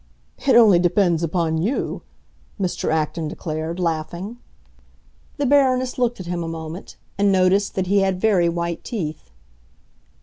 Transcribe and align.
"It 0.47 0.55
only 0.55 0.79
depends 0.79 1.21
upon 1.21 1.59
you," 1.61 2.01
Mr. 2.59 2.91
Acton 2.91 3.27
declared, 3.27 3.79
laughing. 3.79 4.37
The 5.37 5.45
Baroness 5.45 5.99
looked 5.99 6.19
at 6.19 6.25
him 6.25 6.43
a 6.43 6.47
moment, 6.47 6.95
and 7.19 7.31
noticed 7.31 7.75
that 7.75 7.85
he 7.85 7.99
had 7.99 8.19
very 8.19 8.49
white 8.49 8.83
teeth. 8.83 9.29